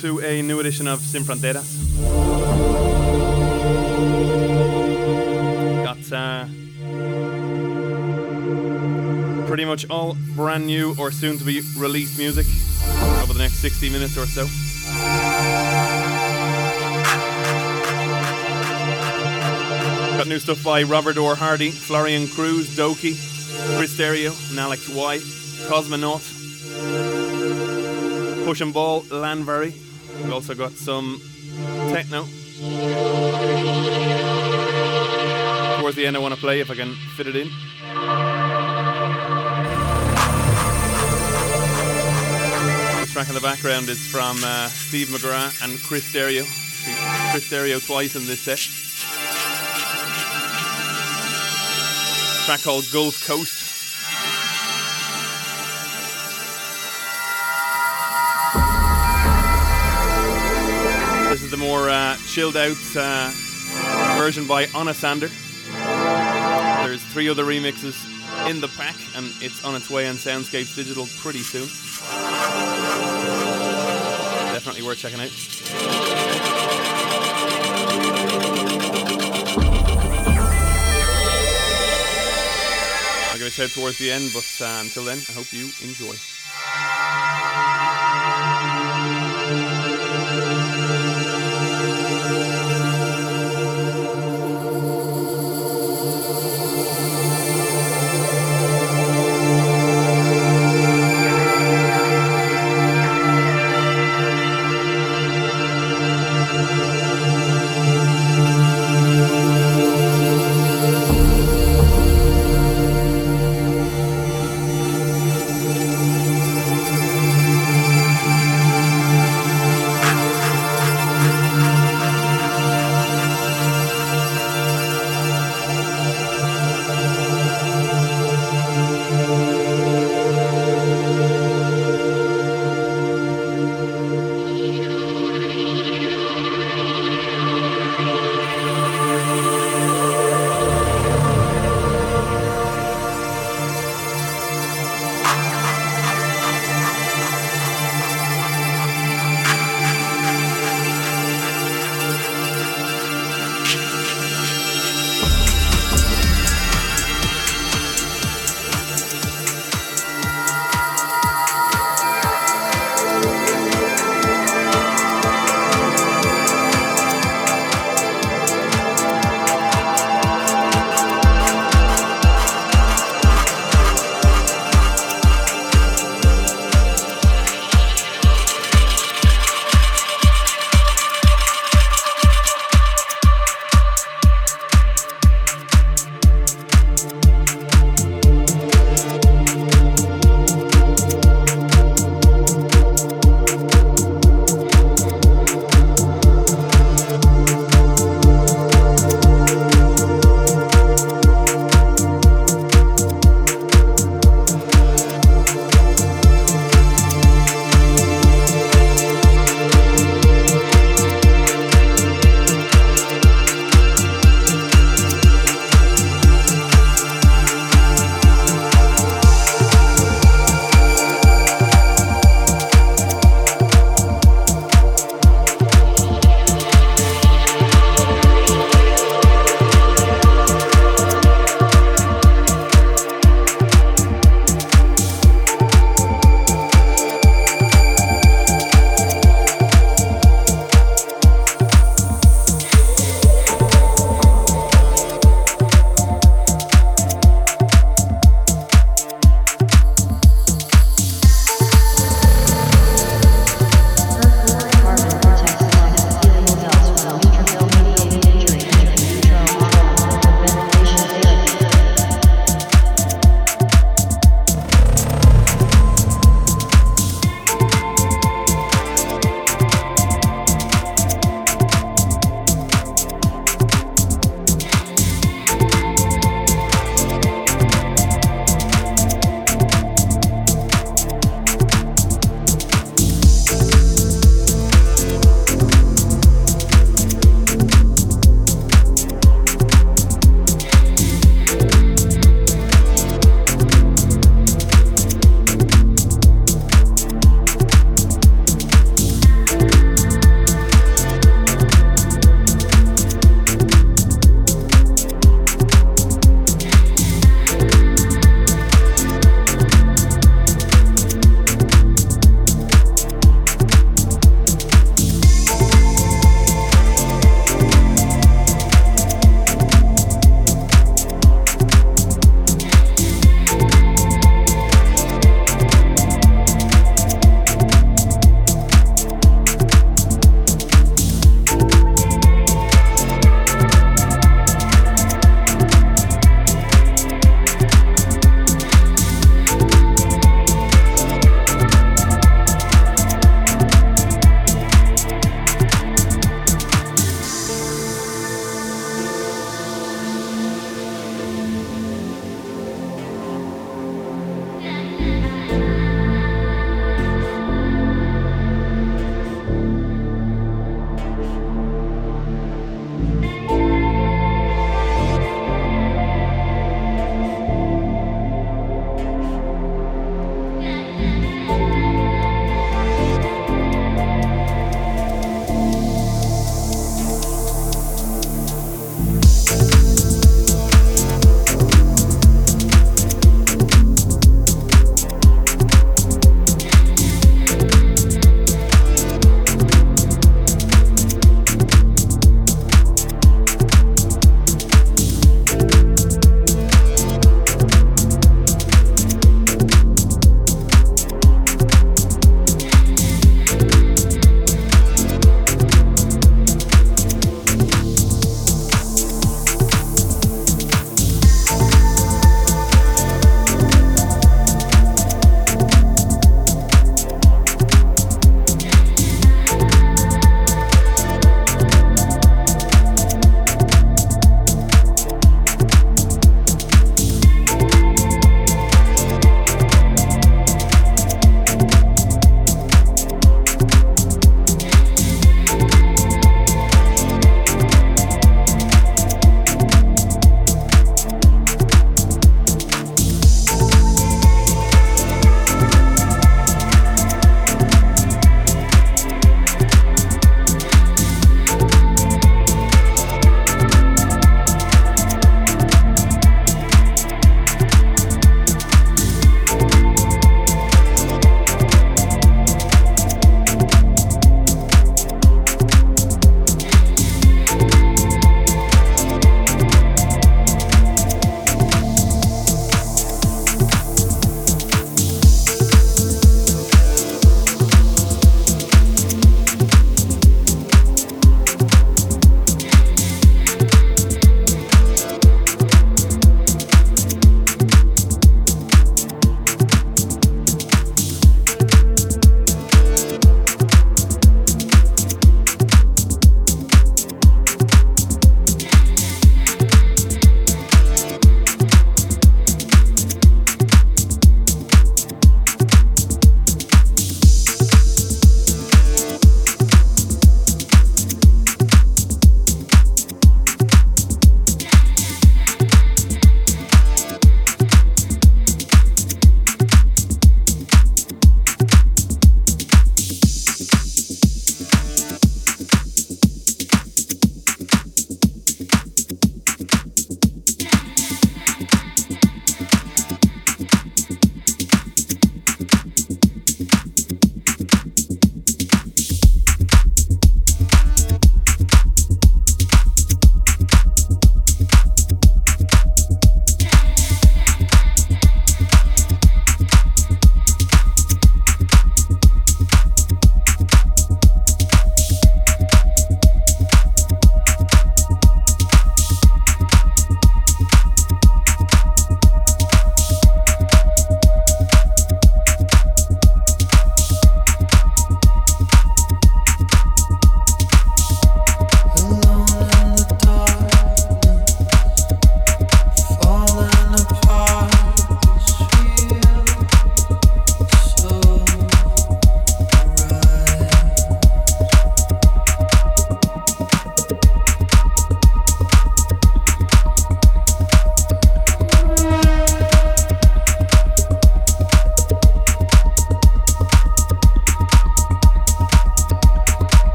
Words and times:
To 0.00 0.20
a 0.20 0.42
new 0.42 0.58
edition 0.58 0.88
of 0.88 1.00
Sin 1.00 1.22
Fronteras. 1.22 1.78
Got 5.84 6.12
uh, 6.12 6.46
pretty 9.46 9.64
much 9.64 9.88
all 9.90 10.16
brand 10.34 10.66
new 10.66 10.96
or 10.98 11.12
soon 11.12 11.38
to 11.38 11.44
be 11.44 11.60
released 11.76 12.18
music 12.18 12.46
over 13.22 13.32
the 13.32 13.38
next 13.38 13.56
60 13.56 13.90
minutes 13.90 14.16
or 14.16 14.26
so. 14.26 14.46
Got 20.16 20.26
new 20.26 20.38
stuff 20.38 20.64
by 20.64 20.82
Robert 20.82 21.16
R. 21.18 21.36
Hardy, 21.36 21.70
Florian 21.70 22.26
Kruse, 22.26 22.76
Doki, 22.76 23.14
Chris 23.76 23.94
Sterio, 23.96 24.32
and 24.50 24.58
Alex 24.58 24.88
Y, 24.88 25.18
Cosmonaut, 25.68 27.21
Push 28.44 28.60
and 28.60 28.74
Ball, 28.74 29.02
Lanvary. 29.10 29.74
We've 30.16 30.32
also 30.32 30.54
got 30.54 30.72
some 30.72 31.20
techno. 31.90 32.24
Towards 35.80 35.96
the 35.96 36.06
end, 36.06 36.16
I 36.16 36.18
want 36.20 36.34
to 36.34 36.40
play 36.40 36.60
if 36.60 36.70
I 36.70 36.74
can 36.74 36.94
fit 37.16 37.26
it 37.28 37.36
in. 37.36 37.48
This 43.00 43.12
track 43.12 43.28
in 43.28 43.34
the 43.34 43.40
background 43.40 43.88
is 43.88 44.06
from 44.06 44.36
uh, 44.44 44.68
Steve 44.68 45.08
McGrath 45.08 45.64
and 45.64 45.78
Chris 45.80 46.12
Sterio. 46.12 46.42
Chris 47.30 47.48
Sterio 47.48 47.84
twice 47.84 48.16
in 48.16 48.26
this 48.26 48.40
set. 48.40 48.58
track 52.44 52.62
called 52.64 52.84
Gulfcoast. 52.84 53.61
More 61.62 61.88
uh, 61.88 62.16
chilled 62.26 62.56
out 62.56 62.76
uh, 62.96 63.30
version 64.18 64.48
by 64.48 64.66
Onasander. 64.66 65.30
There's 66.84 67.02
three 67.04 67.28
other 67.28 67.44
remixes 67.44 68.04
in 68.50 68.60
the 68.60 68.66
pack, 68.66 68.96
and 69.16 69.32
it's 69.40 69.64
on 69.64 69.76
its 69.76 69.88
way 69.88 70.08
on 70.08 70.16
Soundscapes 70.16 70.74
Digital 70.74 71.06
pretty 71.20 71.38
soon. 71.38 71.68
Definitely 74.52 74.82
worth 74.82 74.98
checking 74.98 75.20
out. 75.20 75.30
I'll 83.30 83.38
give 83.38 83.46
a 83.46 83.50
shout 83.50 83.70
towards 83.70 83.98
the 83.98 84.10
end, 84.10 84.32
but 84.34 84.60
uh, 84.60 84.80
until 84.82 85.04
then, 85.04 85.18
I 85.28 85.32
hope 85.32 85.52
you 85.52 85.70
enjoy. 85.80 86.16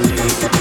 Thank 0.00 0.52
you. 0.52 0.57